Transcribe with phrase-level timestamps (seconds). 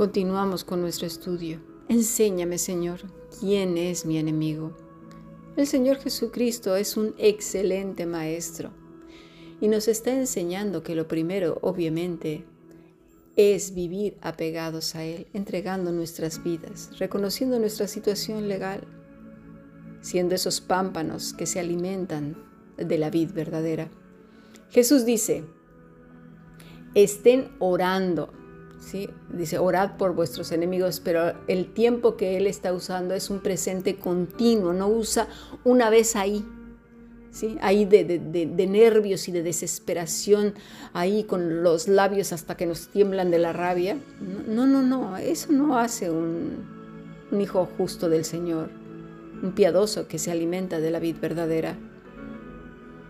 [0.00, 1.60] Continuamos con nuestro estudio.
[1.90, 3.00] Enséñame, Señor,
[3.38, 4.74] quién es mi enemigo.
[5.58, 8.70] El Señor Jesucristo es un excelente maestro
[9.60, 12.46] y nos está enseñando que lo primero, obviamente,
[13.36, 18.88] es vivir apegados a Él, entregando nuestras vidas, reconociendo nuestra situación legal,
[20.00, 22.42] siendo esos pámpanos que se alimentan
[22.78, 23.90] de la vid verdadera.
[24.70, 25.44] Jesús dice,
[26.94, 28.32] estén orando,
[28.80, 29.10] ¿sí?
[29.32, 33.96] dice, orad por vuestros enemigos, pero el tiempo que Él está usando es un presente
[33.96, 35.28] continuo, no usa
[35.64, 36.44] una vez ahí,
[37.30, 37.56] ¿sí?
[37.60, 38.18] ahí de,
[38.68, 40.54] nervios y de desesperación,
[40.92, 43.98] ahí con los labios hasta que nos tiemblan de la rabia.
[44.48, 46.64] No, no, no, eso no hace un,
[47.30, 48.70] un hijo justo del Señor,
[49.42, 51.76] un piadoso que se alimenta de la vid verdadera.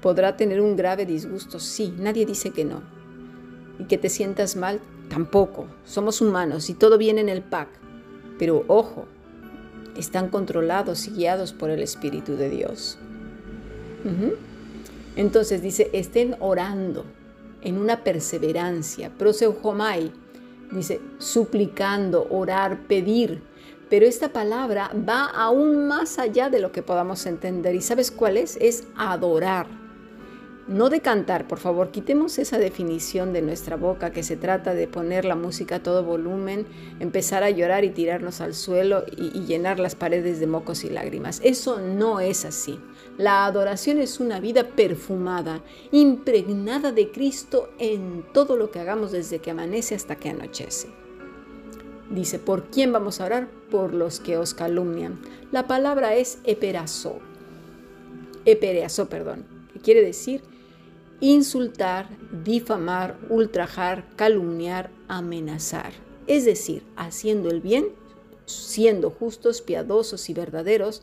[0.03, 2.83] Podrá tener un grave disgusto, sí, nadie dice que no.
[3.79, 5.67] Y que te sientas mal, tampoco.
[5.85, 7.69] Somos humanos y todo viene en el pack.
[8.39, 9.05] Pero ojo,
[9.97, 12.97] están controlados y guiados por el Espíritu de Dios.
[15.17, 17.05] Entonces dice, estén orando
[17.61, 19.11] en una perseverancia.
[19.11, 20.11] Proseujomai
[20.73, 23.43] dice, suplicando, orar, pedir.
[23.91, 27.75] Pero esta palabra va aún más allá de lo que podamos entender.
[27.75, 28.57] ¿Y sabes cuál es?
[28.61, 29.80] Es adorar.
[30.71, 34.87] No de cantar, por favor, quitemos esa definición de nuestra boca que se trata de
[34.87, 36.65] poner la música a todo volumen,
[37.01, 41.41] empezar a llorar y tirarnos al suelo y, llenar las paredes de mocos y lágrimas.
[41.43, 42.79] Eso no es así.
[43.19, 49.41] La adoración es una vida perfumada, impregnada de Cristo en todo lo que hagamos desde
[49.41, 50.87] que amanece hasta que anochece.
[52.11, 53.49] Dice, ¿por quién vamos a orar?
[53.73, 55.21] Por los que os calumnian.
[55.51, 57.19] La palabra es eperazo.
[58.45, 59.45] Epereazo, perdón.
[59.73, 60.43] Que quiere decir
[61.21, 62.09] insultar,
[62.45, 65.93] difamar, ultrajar, calumniar, amenazar.
[66.27, 67.89] Es decir, haciendo el bien,
[68.47, 71.03] siendo justos, piadosos y verdaderos,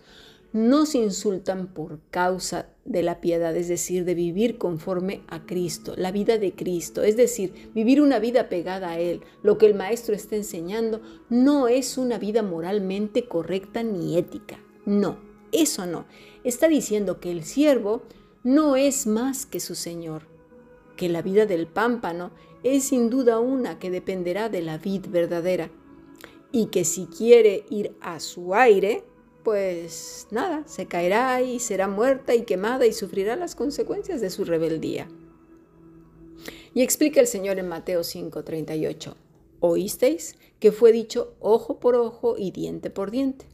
[0.53, 6.11] nos insultan por causa de la piedad, es decir, de vivir conforme a Cristo, la
[6.11, 9.21] vida de Cristo, es decir, vivir una vida pegada a Él.
[9.43, 15.19] Lo que el Maestro está enseñando no es una vida moralmente correcta ni ética, no,
[15.51, 16.05] eso no.
[16.43, 18.03] Está diciendo que el siervo
[18.43, 20.23] no es más que su Señor,
[20.95, 22.31] que la vida del pámpano
[22.63, 25.69] es sin duda una que dependerá de la vid verdadera,
[26.51, 29.03] y que si quiere ir a su aire,
[29.43, 34.43] pues nada, se caerá y será muerta y quemada y sufrirá las consecuencias de su
[34.43, 35.07] rebeldía.
[36.73, 39.15] Y explica el Señor en Mateo 5:38,
[39.59, 43.45] oísteis que fue dicho ojo por ojo y diente por diente.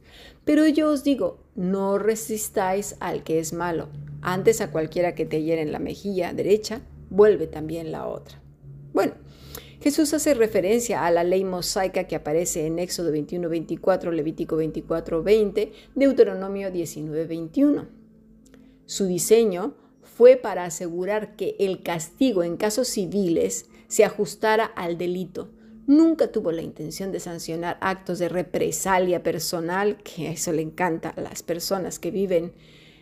[0.44, 3.88] Pero yo os digo, no resistáis al que es malo,
[4.20, 6.80] antes a cualquiera que te hiere en la mejilla derecha,
[7.10, 8.40] vuelve también la otra.
[8.92, 9.14] Bueno,
[9.80, 15.22] Jesús hace referencia a la ley mosaica que aparece en Éxodo 21, 24, Levítico 24,
[15.22, 17.86] 20, Deuteronomio 19, 21.
[18.86, 25.50] Su diseño fue para asegurar que el castigo en casos civiles se ajustara al delito.
[25.86, 31.20] Nunca tuvo la intención de sancionar actos de represalia personal, que eso le encanta a
[31.20, 32.52] las personas que viven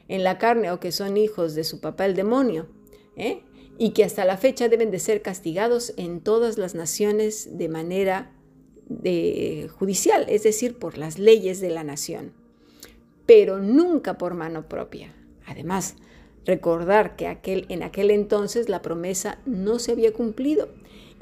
[0.08, 2.66] en la carne o que son hijos de su papá el demonio,
[3.16, 3.44] ¿eh?
[3.78, 8.32] y que hasta la fecha deben de ser castigados en todas las naciones de manera
[8.88, 12.32] de, judicial, es decir, por las leyes de la nación,
[13.26, 15.14] pero nunca por mano propia.
[15.46, 15.96] Además,
[16.44, 20.68] recordar que aquel, en aquel entonces la promesa no se había cumplido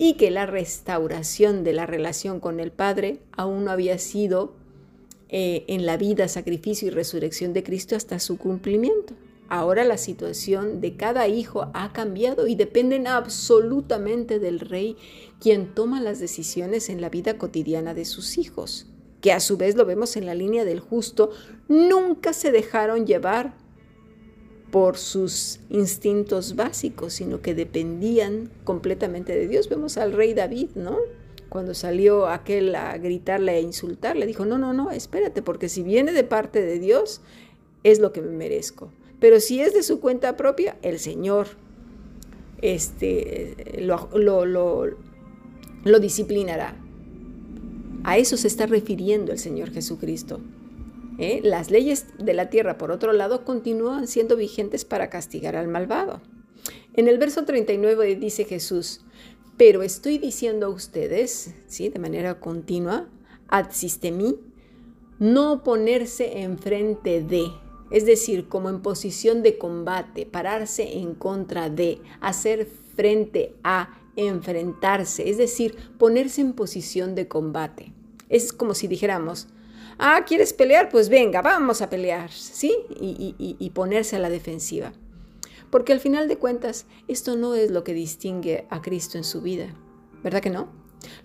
[0.02, 4.54] y que la restauración de la relación con el Padre aún no había sido
[5.28, 9.12] eh, en la vida, sacrificio y resurrección de Cristo hasta su cumplimiento.
[9.50, 14.96] Ahora la situación de cada hijo ha cambiado y dependen absolutamente del rey,
[15.38, 18.86] quien toma las decisiones en la vida cotidiana de sus hijos,
[19.20, 21.30] que a su vez lo vemos en la línea del justo,
[21.68, 23.52] nunca se dejaron llevar
[24.70, 29.68] por sus instintos básicos, sino que dependían completamente de Dios.
[29.68, 30.98] Vemos al rey David, ¿no?
[31.50, 36.12] cuando salió aquel a gritarle e insultarle, dijo, no, no, no, espérate, porque si viene
[36.12, 37.20] de parte de Dios,
[37.82, 38.92] es lo que me merezco.
[39.18, 41.48] Pero si es de su cuenta propia, el Señor
[42.62, 46.76] este, lo, lo disciplinará.
[48.04, 50.40] A eso se está refiriendo el Señor Jesucristo.
[51.20, 51.40] ¿Eh?
[51.44, 56.20] Las leyes de la tierra, por otro lado, continúan siendo vigentes para castigar al malvado.
[56.94, 59.02] En el verso 39 dice Jesús,
[59.56, 61.90] pero estoy diciendo a ustedes, ¿sí?
[61.90, 63.08] de manera continua,
[63.48, 64.38] ad sistemi,
[65.18, 67.46] no ponerse enfrente de,
[67.90, 75.30] es decir, como en posición de combate, pararse en contra de, hacer frente a, enfrentarse,
[75.30, 77.92] es decir, ponerse en posición de combate.
[78.28, 79.48] Es como si dijéramos,
[80.00, 80.88] ah, ¿quieres pelear?
[80.88, 82.74] Pues venga, vamos a pelear, ¿sí?
[82.98, 84.92] Y, y ponerse a la defensiva.
[85.70, 89.40] Porque al final de cuentas, esto no es lo que distingue a Cristo en su
[89.40, 89.72] vida,
[90.24, 90.68] ¿verdad que no?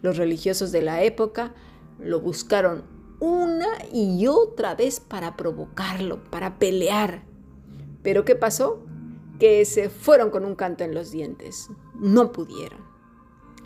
[0.01, 1.55] Los religiosos de la época
[1.99, 2.83] lo buscaron
[3.19, 7.23] una y otra vez para provocarlo, para pelear.
[8.03, 8.83] Pero ¿qué pasó?
[9.39, 11.69] Que se fueron con un canto en los dientes.
[11.95, 12.79] No pudieron.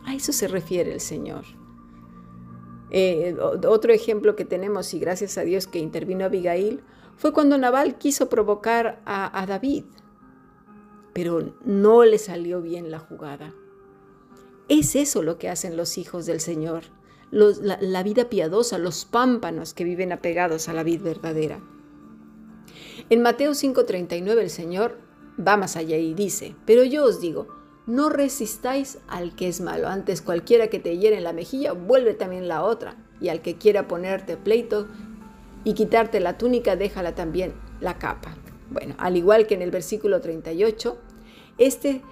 [0.06, 1.46] A eso se refiere el Señor.
[2.92, 6.82] Eh, otro ejemplo que tenemos, y gracias a Dios que intervino Abigail,
[7.18, 9.84] fue cuando Nabal quiso provocar a, David,
[11.14, 13.54] pero no le salió bien la jugada.
[14.70, 16.84] Es eso lo que hacen los hijos del Señor,
[17.32, 21.60] la, la vida piadosa, los pámpanos que viven apegados a la vida verdadera.
[23.10, 24.98] En Mateo 5:39 el Señor
[25.38, 27.48] va más allá y dice, pero yo os digo,
[27.90, 29.88] no resistáis al que es malo.
[29.88, 32.96] Antes cualquiera que te hiere en la mejilla, vuelve también la otra.
[33.20, 34.88] Y al que quiera ponerte pleito
[35.64, 38.36] y quitarte la túnica, déjala también la capa.
[38.70, 41.00] Bueno, al igual que en el versículo 38,
[41.58, 42.04] este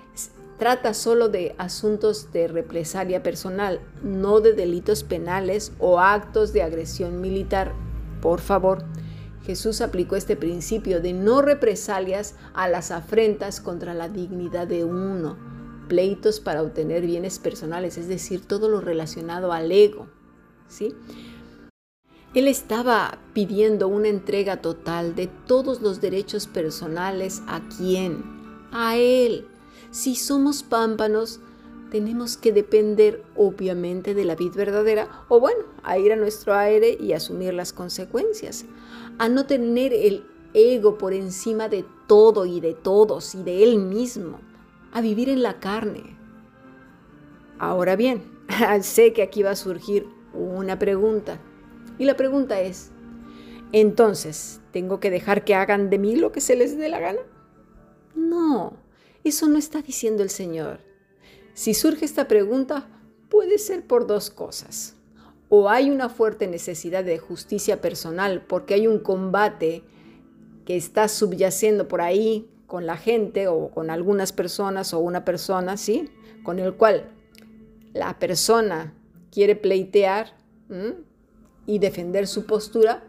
[0.58, 7.22] trata solo de asuntos de represalia personal, no de delitos penales o actos de agresión
[7.22, 7.74] militar.
[8.20, 8.84] Por favor,
[9.46, 15.38] Jesús aplicó este principio de no represalias a las afrentas contra la dignidad de uno,
[15.88, 20.08] pleitos para obtener bienes personales, es decir, todo lo relacionado al ego.
[20.68, 20.94] ¿sí?
[22.34, 28.24] Él estaba pidiendo una entrega total de todos los derechos personales a quién?
[28.72, 29.48] A Él.
[29.92, 31.40] Si somos pámpanos,
[31.90, 36.98] tenemos que depender obviamente de la vid verdadera o bueno, a ir a nuestro aire
[37.00, 38.66] y asumir las consecuencias.
[39.18, 43.78] A no tener el ego por encima de todo y de todos y de Él
[43.78, 44.40] mismo
[44.92, 46.18] a vivir en la carne.
[47.60, 48.24] Ahora bien,
[48.82, 51.40] sé que aquí va a surgir una pregunta.
[51.98, 52.92] Y la pregunta es,
[53.72, 57.20] entonces, ¿tengo que dejar que hagan de mí lo que se les dé la gana?
[58.16, 58.74] No,
[59.24, 60.80] eso no está diciendo el Señor.
[61.54, 62.88] Si surge esta pregunta,
[63.30, 64.96] puede ser por dos cosas.
[65.50, 69.84] O hay una fuerte necesidad de justicia personal porque hay un combate
[70.66, 75.78] que está subyaciendo por ahí con la gente o con algunas personas o una persona,
[75.78, 76.10] ¿sí?
[76.44, 77.10] Con el cual
[77.94, 78.94] la persona
[79.32, 80.34] quiere pleitear
[81.66, 83.04] y defender su postura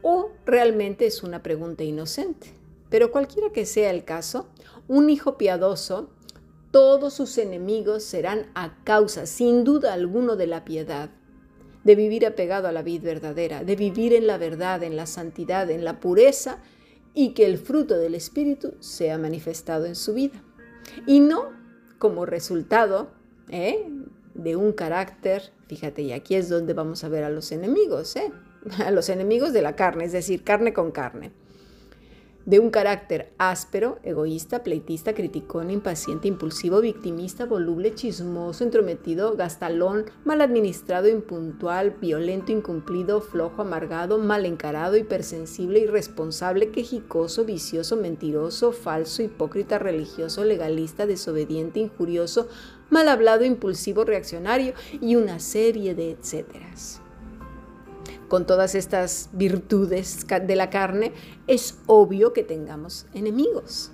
[0.00, 2.54] o realmente es una pregunta inocente.
[2.88, 4.48] Pero cualquiera que sea el caso,
[4.88, 6.10] un hijo piadoso,
[6.70, 11.10] todos sus enemigos serán a causa, sin duda alguno, de la piedad,
[11.84, 15.70] de vivir apegado a la vida verdadera, de vivir en la verdad, en la santidad,
[15.70, 16.58] en la pureza
[17.14, 20.42] y que el fruto del Espíritu sea manifestado en su vida.
[21.06, 21.50] Y no
[21.98, 23.10] como resultado
[23.48, 23.88] ¿eh?
[24.34, 28.32] de un carácter, fíjate, y aquí es donde vamos a ver a los enemigos, ¿eh?
[28.84, 31.32] a los enemigos de la carne, es decir, carne con carne
[32.46, 40.40] de un carácter áspero, egoísta, pleitista, criticón, impaciente, impulsivo, victimista, voluble, chismoso, entrometido, gastalón, mal
[40.40, 49.78] administrado, impuntual, violento, incumplido, flojo, amargado, mal encarado, hipersensible, irresponsable, quejicoso, vicioso, mentiroso, falso, hipócrita,
[49.78, 52.48] religioso, legalista, desobediente, injurioso,
[52.90, 57.01] mal hablado, impulsivo, reaccionario y una serie de etcéteras
[58.32, 61.12] con todas estas virtudes de la carne,
[61.48, 63.92] es obvio que tengamos enemigos.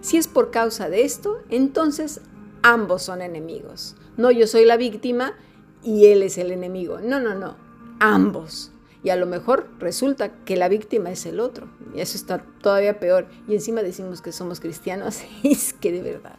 [0.00, 2.20] Si es por causa de esto, entonces
[2.62, 3.96] ambos son enemigos.
[4.16, 5.34] No yo soy la víctima
[5.82, 7.00] y él es el enemigo.
[7.00, 7.56] No, no, no.
[7.98, 8.70] Ambos.
[9.02, 11.68] Y a lo mejor resulta que la víctima es el otro.
[11.96, 13.26] Y eso está todavía peor.
[13.48, 15.22] Y encima decimos que somos cristianos.
[15.42, 16.36] es que de verdad.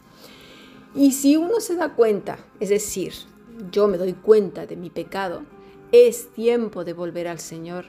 [0.96, 3.12] Y si uno se da cuenta, es decir,
[3.74, 5.41] yo me doy cuenta de mi pecado,
[5.91, 7.86] es tiempo de volver al Señor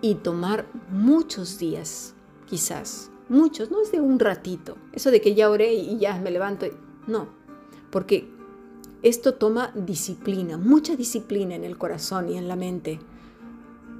[0.00, 2.14] y tomar muchos días,
[2.46, 6.30] quizás, muchos, no es de un ratito, eso de que ya oré y ya me
[6.30, 6.66] levanto,
[7.06, 7.28] no,
[7.90, 8.28] porque
[9.02, 13.00] esto toma disciplina, mucha disciplina en el corazón y en la mente,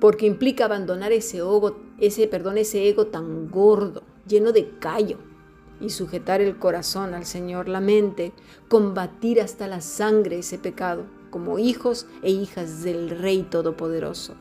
[0.01, 5.19] porque implica abandonar ese ego, ese, perdón, ese ego tan gordo, lleno de callo,
[5.81, 8.33] y sujetar el corazón al Señor, la mente,
[8.69, 14.37] combatir hasta la sangre ese pecado como hijos e hijas del Rey Todopoderoso.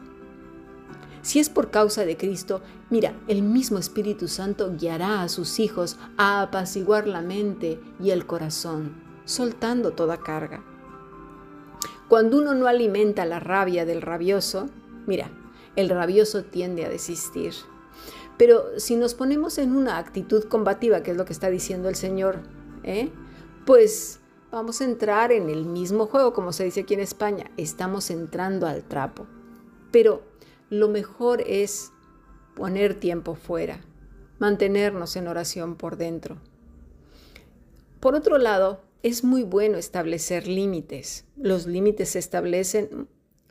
[1.23, 5.97] Si es por causa de Cristo, mira, el mismo Espíritu Santo guiará a sus hijos
[6.17, 8.93] a apaciguar la mente y el corazón,
[9.25, 10.63] soltando toda carga.
[12.09, 14.69] Cuando uno no alimenta la rabia del rabioso,
[15.07, 15.31] mira,
[15.75, 17.55] el rabioso tiende a desistir.
[18.37, 21.95] Pero si nos ponemos en una actitud combativa, que es lo que está diciendo el
[21.95, 22.41] Señor,
[22.83, 23.09] ¿eh?
[23.65, 24.19] pues
[24.53, 28.67] vamos a entrar en el mismo juego, como se dice aquí en España, estamos entrando
[28.67, 29.25] al trapo.
[29.91, 30.21] Pero
[30.69, 31.91] lo mejor es
[32.55, 33.81] poner tiempo fuera,
[34.37, 36.37] mantenernos en oración por dentro.
[37.99, 41.25] Por otro lado, es muy bueno establecer límites.
[41.35, 43.07] Los límites se establecen,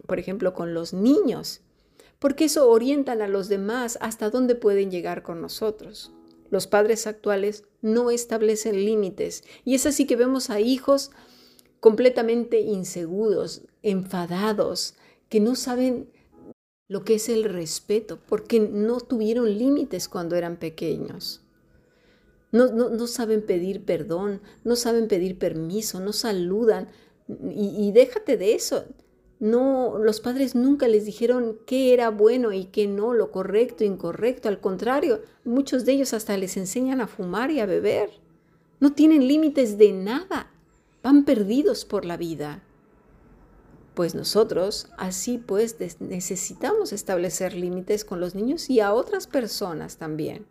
[0.06, 1.62] por ejemplo, con los niños,
[2.20, 6.12] porque eso orientan a los demás hasta dónde pueden llegar con nosotros.
[6.52, 11.10] Los padres actuales no establecen límites y es así que vemos a hijos
[11.80, 14.94] completamente inseguros, enfadados,
[15.30, 16.10] que no saben
[16.88, 21.40] lo que es el respeto, porque no tuvieron límites cuando eran pequeños.
[22.50, 26.90] No, no, saben pedir perdón, no saben pedir permiso, no saludan.
[27.28, 28.84] Y, y, déjate de eso.
[29.42, 34.48] No, los padres nunca les dijeron qué era bueno y qué no, lo correcto, incorrecto.
[34.48, 38.10] Al contrario, muchos de ellos hasta les enseñan a fumar y a beber.
[38.78, 40.52] No tienen límites de nada.
[41.02, 42.62] Van perdidos por la vida.
[43.94, 50.46] Pues nosotros, así pues, necesitamos establecer límites con los niños y a otras personas también.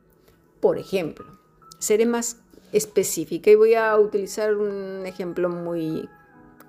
[0.59, 1.39] Por ejemplo,
[1.79, 2.41] seré más
[2.73, 6.09] específica y voy a utilizar un ejemplo muy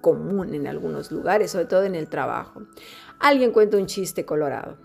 [0.03, 2.65] común en algunos lugares, sobre todo en el trabajo.
[3.19, 4.77] Alguien cuenta un chiste colorado.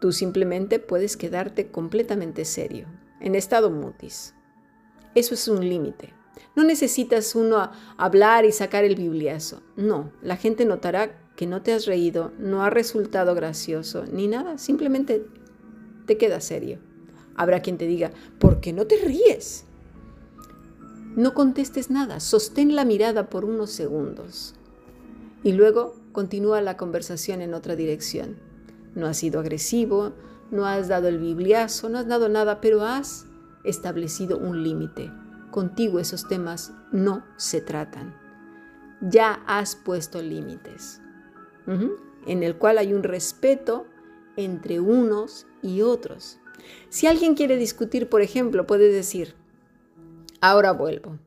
[0.00, 2.88] Tú simplemente puedes quedarte completamente serio,
[3.20, 4.34] en estado mutis.
[5.14, 6.12] Eso es un límite.
[6.56, 9.62] No necesitas uno hablar y sacar el bibliazo.
[9.76, 14.58] No, la gente notará que no te has reído, no ha resultado gracioso, ni nada.
[14.58, 15.26] Simplemente
[16.06, 16.78] te queda serio.
[17.34, 19.65] Habrá quien te diga, ¿por qué no te ríes?
[21.16, 24.54] No contestes nada, sostén la mirada por unos segundos.
[25.42, 28.36] Y luego continúa la conversación en otra dirección.
[28.94, 30.12] No has sido agresivo,
[30.52, 33.26] no has dado el bibliazo, no has dado nada, pero has
[33.64, 35.10] establecido un límite
[35.56, 38.14] contigo esos temas no se tratan.
[39.00, 41.00] Ya has puesto límites,
[42.26, 43.86] en el cual hay un respeto
[44.36, 46.38] entre unos y otros.
[46.90, 49.34] Si alguien quiere discutir, por ejemplo, puedes decir,
[50.40, 51.18] ahora vuelvo,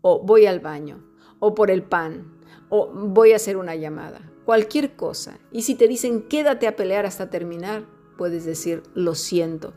[0.00, 1.04] o voy al baño,
[1.40, 5.38] o por el pan, o voy a hacer una llamada, cualquier cosa.
[5.52, 7.84] Y si te dicen, quédate a pelear hasta terminar,
[8.16, 9.72] puedes decir, lo siento,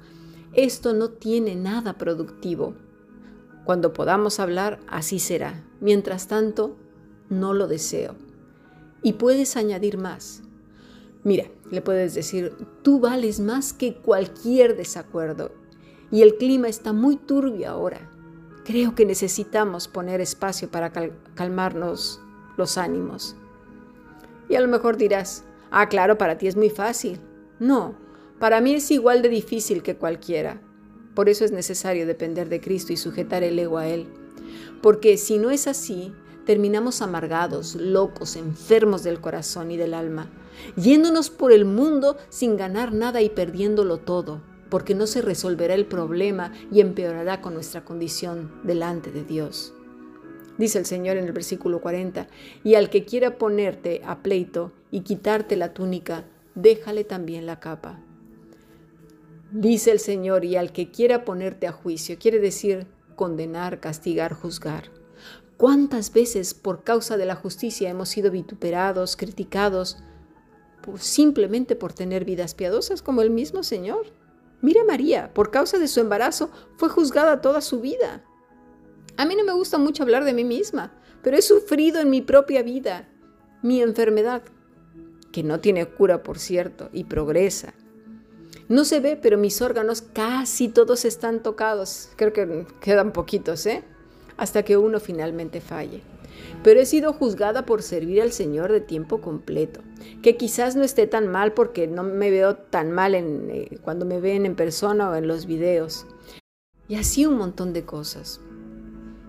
[0.53, 2.75] esto no tiene nada productivo
[3.63, 5.63] cuando podamos hablar, así será.
[5.79, 6.75] Mientras tanto,
[7.29, 8.15] no lo deseo.
[9.01, 10.41] Y puedes añadir más.
[11.23, 15.51] Mira, le puedes decir, tú vales más que cualquier desacuerdo.
[16.11, 18.10] Y el clima está muy turbio ahora.
[18.71, 20.93] Creo que necesitamos poner espacio para
[21.35, 22.21] calmarnos
[22.55, 23.35] los ánimos.
[24.47, 27.19] Y a lo mejor dirás, ah, claro, para ti es muy fácil.
[27.59, 27.95] No,
[28.39, 30.61] para mí es igual de difícil que cualquiera.
[31.15, 34.07] Por eso es necesario depender de Cristo y sujetar el ego a Él.
[34.81, 36.13] Porque si no es así,
[36.45, 40.29] terminamos amargados, locos, enfermos del corazón y del alma,
[40.77, 44.39] yéndonos por el mundo sin ganar nada y perdiéndolo todo,
[44.71, 49.73] porque no se resolverá el problema y empeorará con nuestra condición delante de Dios.
[50.57, 52.27] Dice el Señor en el versículo 40,
[52.63, 56.23] y al que quiera ponerte a pleito y quitarte la túnica,
[56.55, 57.99] déjale también la capa.
[59.51, 62.87] Dice el Señor, y al que quiera ponerte a juicio, quiere decir
[63.17, 64.85] condenar, castigar, juzgar.
[65.57, 69.97] ¿Cuántas veces por causa de la justicia hemos sido vituperados, criticados,
[70.97, 74.20] simplemente por tener vidas piadosas como el mismo Señor?
[74.61, 78.23] Mira María, por causa de su embarazo, fue juzgada toda su vida.
[79.17, 82.21] A mí no me gusta mucho hablar de mí misma, pero he sufrido en mi
[82.21, 83.07] propia vida
[83.61, 84.43] mi enfermedad,
[85.31, 87.73] que no tiene cura, por cierto, y progresa.
[88.67, 92.09] No se ve, pero mis órganos casi todos están tocados.
[92.15, 93.83] Creo que quedan poquitos, ¿eh?
[94.37, 96.01] Hasta que uno finalmente falle.
[96.63, 99.81] Pero he sido juzgada por servir al Señor de tiempo completo,
[100.21, 104.05] que quizás no esté tan mal porque no me veo tan mal en, eh, cuando
[104.05, 106.05] me ven en persona o en los videos.
[106.87, 108.41] Y así un montón de cosas.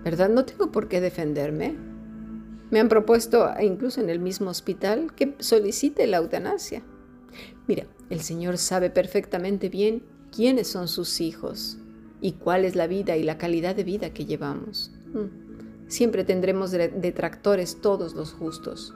[0.04, 0.28] ¿Verdad?
[0.28, 1.76] No tengo por qué defenderme.
[2.70, 6.82] Me han propuesto, incluso en el mismo hospital, que solicite la eutanasia.
[7.68, 10.02] Mira, el Señor sabe perfectamente bien
[10.34, 11.78] quiénes son sus hijos
[12.20, 14.90] y cuál es la vida y la calidad de vida que llevamos.
[15.12, 15.41] Mm.
[15.92, 18.94] Siempre tendremos detractores todos los justos.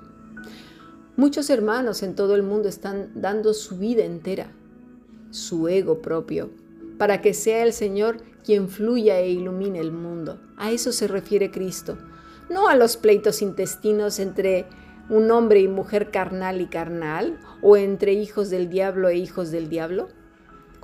[1.15, 4.51] Muchos hermanos en todo el mundo están dando su vida entera,
[5.31, 6.49] su ego propio,
[6.97, 10.41] para que sea el Señor quien fluya e ilumine el mundo.
[10.57, 11.99] A eso se refiere Cristo,
[12.49, 14.65] no a los pleitos intestinos entre
[15.11, 19.69] un hombre y mujer carnal y carnal, o entre hijos del diablo e hijos del
[19.69, 20.09] diablo?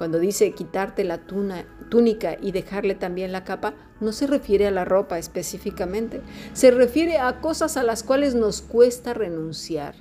[0.02, 1.20] Cuando dice quitarte la
[1.88, 6.22] túnica y dejarle también la capa, no se refiere a la ropa específicamente,
[6.54, 9.94] se refiere a cosas a las cuales nos cuesta renunciar.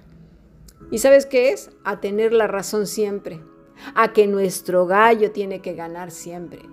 [0.90, 1.70] ¿Y sabes qué es?
[1.84, 3.42] A tener la razón siempre,
[3.94, 6.64] a que nuestro gallo tiene que ganar siempre.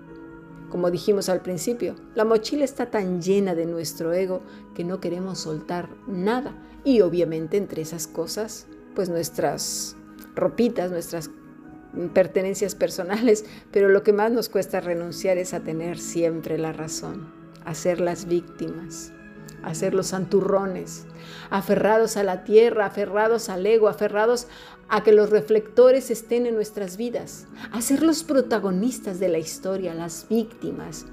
[0.71, 4.41] Como dijimos al principio, la mochila está tan llena de nuestro ego
[4.75, 6.57] que no queremos soltar nada.
[6.83, 9.97] Y obviamente entre esas cosas, pues nuestras
[10.35, 11.31] ropitas, nuestras
[12.13, 17.33] pertenencias personales, pero lo que más nos cuesta renunciar es a tener siempre la razón,
[17.65, 19.13] a ser las víctimas,
[19.63, 21.07] a ser los santurrones,
[21.51, 24.47] aferrados a la tierra, aferrados al ego, aferrados
[24.89, 29.95] a que los reflectores estén en nuestras vidas, a ser los protagonistas de la historia,
[29.95, 31.07] las víctimas.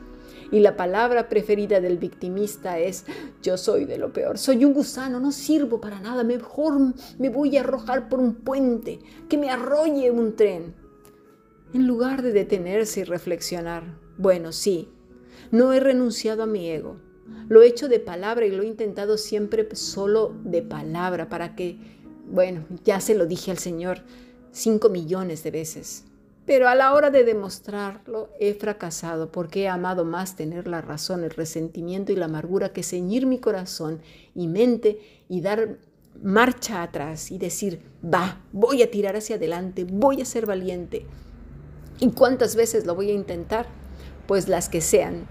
[0.52, 3.06] Y la palabra preferida del victimista es,
[3.42, 7.58] yo soy de lo peor, soy un gusano, no sirvo para nada, mejor me voy
[7.58, 10.76] a arrojar por un puente, que me arrolle un tren.
[11.74, 14.90] En lugar de detenerse y reflexionar, bueno, sí,
[15.52, 16.98] no he renunciado a mi ego,
[17.50, 21.78] lo he hecho de palabra y lo he intentado siempre solo de palabra para que,
[22.30, 24.00] bueno, ya se lo dije al Señor
[24.52, 26.06] cinco millones de veces.
[26.46, 31.24] Pero a la hora de demostrarlo he fracasado porque he amado más tener la razón,
[31.24, 34.02] el resentimiento y la amargura que ceñir mi corazón
[34.36, 35.78] y mente y dar
[36.22, 41.06] marcha atrás y decir, va, voy a tirar hacia adelante, voy a ser valiente.
[42.00, 43.68] ¿Y cuántas veces lo voy a intentar?
[44.28, 45.28] Pues las que sean,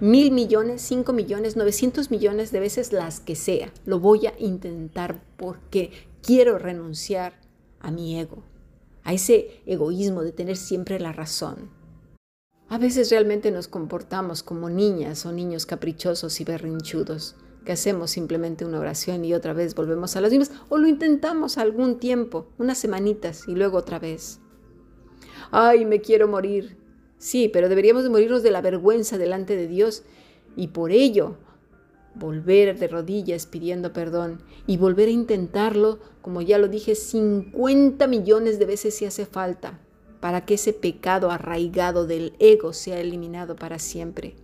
[0.00, 3.72] mil millones, cinco millones, 900 millones de veces las que sea.
[3.84, 5.90] Lo voy a intentar porque
[6.22, 7.34] quiero renunciar
[7.80, 8.42] a mi ego,
[9.04, 11.70] a ese egoísmo de tener siempre la razón.
[12.68, 18.64] A veces realmente nos comportamos como niñas o niños caprichosos y berrinchudos, que hacemos simplemente
[18.64, 22.78] una oración y otra vez volvemos a las mismas, o lo intentamos algún tiempo, unas
[22.78, 24.40] semanitas y luego otra vez.
[25.50, 26.78] Ay, me quiero morir,
[27.22, 30.02] Sí, pero deberíamos de morirnos de la vergüenza delante de Dios
[30.56, 31.36] y por ello
[32.14, 38.58] volver de rodillas pidiendo perdón y volver a intentarlo, como ya lo dije, 50 millones
[38.58, 39.80] de veces si hace falta,
[40.20, 44.36] para que ese pecado arraigado del ego sea eliminado para siempre.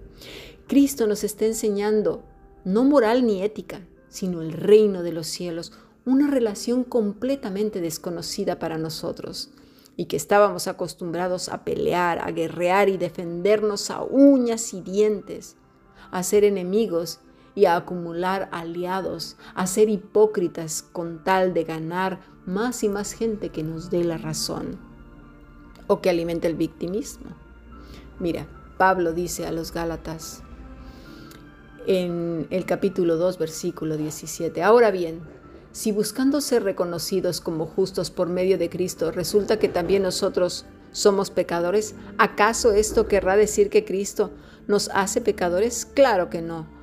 [0.67, 2.25] Cristo nos está enseñando
[2.65, 5.73] no moral ni ética, sino el reino de los cielos,
[6.05, 9.51] una relación completamente desconocida para nosotros
[9.97, 15.57] y que estábamos acostumbrados a pelear, a guerrear y defendernos a uñas y dientes,
[16.11, 17.21] a ser enemigos
[17.59, 23.49] y a acumular aliados, a ser hipócritas con tal de ganar más y más gente
[23.49, 24.79] que nos dé la razón
[25.89, 27.31] o que alimente el victimismo.
[28.21, 30.45] Mira, Pablo dice a los Gálatas
[31.89, 35.23] en el capítulo 2, versículo 17, ahora bien,
[35.73, 41.31] si buscando ser reconocidos como justos por medio de Cristo resulta que también nosotros somos
[41.31, 44.31] pecadores, ¿acaso esto querrá decir que Cristo
[44.69, 45.87] nos hace pecadores?
[45.87, 46.78] Claro que no.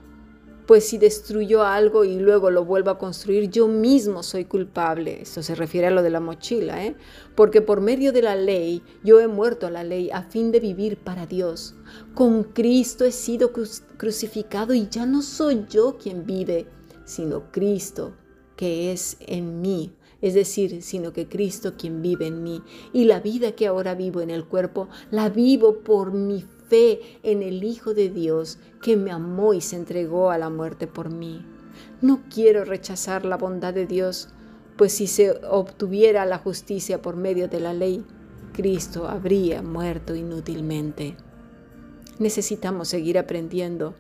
[0.65, 5.21] Pues si destruyó algo y luego lo vuelvo a construir, yo mismo soy culpable.
[5.21, 6.95] Esto se refiere a lo de la mochila, ¿eh?
[7.36, 10.60] Porque por medio de la ley yo he muerto a la ley a fin de
[10.60, 11.75] vivir para Dios.
[12.13, 13.51] Con Cristo he sido
[13.97, 16.67] crucificado y ya no soy yo quien vive,
[17.06, 18.13] sino Cristo
[18.56, 22.62] que es en mí, es decir, sino que Cristo quien vive en mí.
[22.93, 27.43] Y la vida que ahora vivo en el cuerpo, la vivo por mi fe en
[27.43, 31.45] el Hijo de Dios que me amó y se entregó a la muerte por mí.
[32.01, 34.30] No quiero rechazar la bondad de Dios,
[34.78, 38.04] pues si se obtuviera la justicia por medio de la ley,
[38.54, 41.15] Cristo habría muerto inútilmente.
[42.19, 43.95] Necesitamos seguir aprendiendo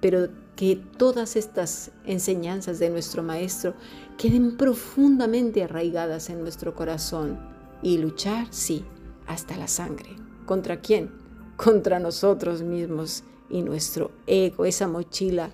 [0.00, 3.74] pero que todas estas enseñanzas de nuestro Maestro
[4.16, 7.38] queden profundamente arraigadas en nuestro corazón
[7.82, 8.84] y luchar, sí,
[9.26, 10.10] hasta la sangre.
[10.46, 11.10] ¿Contra quién?
[11.56, 15.50] Contra nosotros mismos y nuestro ego, esa mochila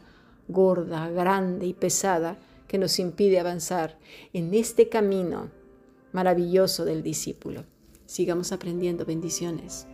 [0.48, 3.98] gorda, grande y pesada que nos impide avanzar
[4.32, 5.50] en este camino
[6.12, 7.64] maravilloso del discípulo.
[8.06, 9.86] Sigamos aprendiendo bendiciones.